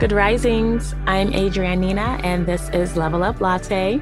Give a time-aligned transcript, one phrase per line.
[0.00, 0.92] Good risings.
[1.06, 4.00] I'm Adrianne Nina, and this is Level Up Latte.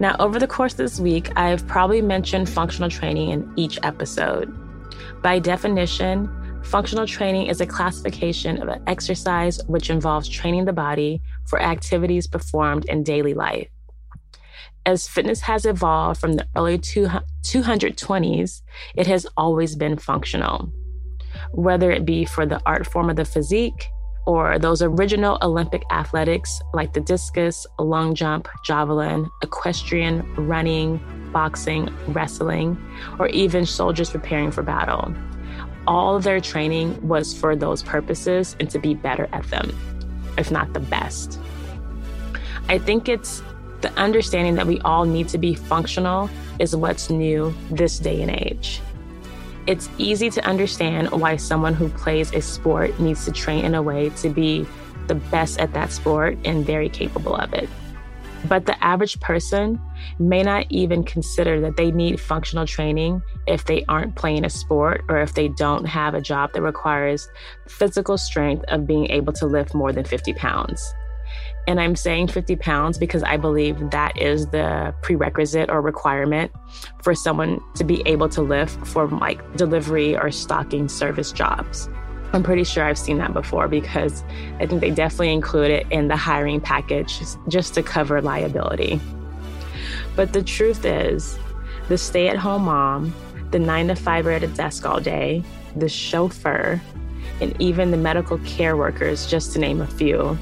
[0.00, 4.52] Now, over the course of this week, I've probably mentioned functional training in each episode.
[5.22, 6.28] By definition,
[6.64, 12.26] functional training is a classification of an exercise which involves training the body for activities
[12.26, 13.68] performed in daily life.
[14.84, 18.62] As fitness has evolved from the early 220s,
[18.96, 20.72] it has always been functional
[21.52, 23.88] whether it be for the art form of the physique
[24.26, 31.00] or those original Olympic athletics like the discus, long jump, javelin, equestrian, running,
[31.32, 32.76] boxing, wrestling,
[33.18, 35.14] or even soldiers preparing for battle.
[35.86, 39.70] All their training was for those purposes and to be better at them,
[40.36, 41.38] if not the best.
[42.68, 43.42] I think it's
[43.80, 48.30] the understanding that we all need to be functional is what's new this day and
[48.30, 48.80] age.
[49.66, 53.82] It's easy to understand why someone who plays a sport needs to train in a
[53.82, 54.64] way to be
[55.08, 57.68] the best at that sport and very capable of it.
[58.48, 59.80] But the average person
[60.20, 65.04] may not even consider that they need functional training if they aren't playing a sport
[65.08, 67.28] or if they don't have a job that requires
[67.66, 70.94] physical strength of being able to lift more than 50 pounds.
[71.66, 76.52] And I'm saying 50 pounds because I believe that is the prerequisite or requirement
[77.02, 81.88] for someone to be able to lift for like delivery or stocking service jobs.
[82.32, 84.22] I'm pretty sure I've seen that before because
[84.60, 89.00] I think they definitely include it in the hiring package just to cover liability.
[90.14, 91.38] But the truth is,
[91.88, 93.14] the stay at home mom,
[93.50, 95.44] the nine to five at a desk all day,
[95.76, 96.80] the chauffeur,
[97.40, 100.36] and even the medical care workers, just to name a few,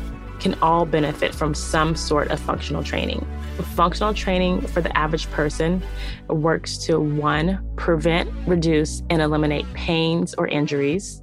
[0.44, 3.26] can all benefit from some sort of functional training.
[3.74, 5.82] Functional training for the average person
[6.28, 11.22] works to one, prevent, reduce, and eliminate pains or injuries,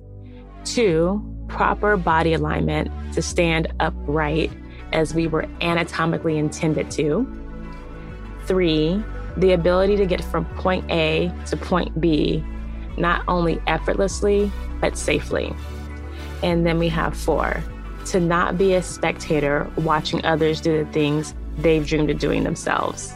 [0.65, 4.51] two, proper body alignment to stand upright
[4.91, 7.27] as we were anatomically intended to,
[8.45, 9.03] three,
[9.37, 12.43] the ability to get from point A to point B,
[12.97, 15.53] not only effortlessly, but safely.
[16.41, 17.63] And then we have four,
[18.07, 23.13] to not be a spectator watching others do the things they've dreamed of doing themselves.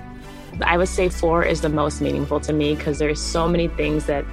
[0.62, 4.06] I would say four is the most meaningful to me because there's so many things
[4.06, 4.26] that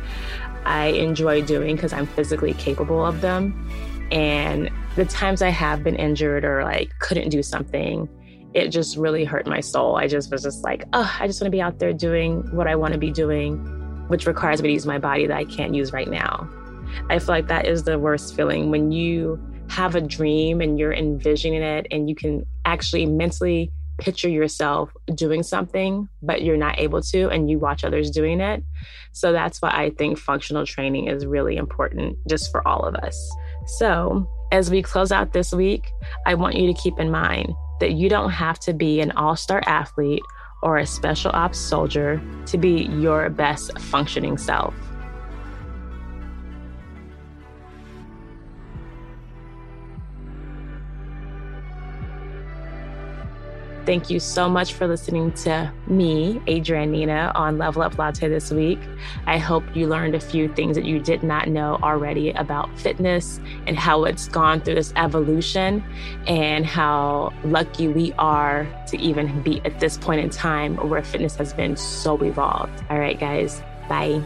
[0.64, 3.68] I enjoy doing because I'm physically capable of them.
[4.12, 8.08] And the times I have been injured or like couldn't do something,
[8.54, 9.96] it just really hurt my soul.
[9.96, 12.68] I just was just like, oh, I just want to be out there doing what
[12.68, 13.56] I want to be doing,
[14.08, 16.48] which requires me to use my body that I can't use right now.
[17.08, 19.40] I feel like that is the worst feeling when you
[19.72, 25.42] have a dream and you're envisioning it and you can actually mentally picture yourself doing
[25.42, 28.62] something, but you're not able to, and you watch others doing it.
[29.12, 33.16] So that's why I think functional training is really important just for all of us.
[33.78, 35.90] So, as we close out this week,
[36.26, 39.36] I want you to keep in mind that you don't have to be an all
[39.36, 40.22] star athlete
[40.62, 44.74] or a special ops soldier to be your best functioning self.
[53.84, 58.52] Thank you so much for listening to me, Adrianne Nina, on Level Up Latte this
[58.52, 58.78] week.
[59.26, 63.40] I hope you learned a few things that you did not know already about fitness
[63.66, 65.82] and how it's gone through this evolution
[66.28, 71.34] and how lucky we are to even be at this point in time where fitness
[71.34, 72.84] has been so evolved.
[72.88, 74.22] All right, guys, bye.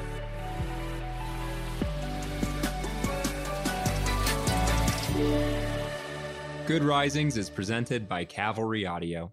[6.67, 9.33] Good Risings is presented by Cavalry Audio.